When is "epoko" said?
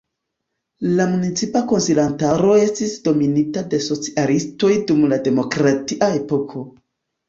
6.23-6.71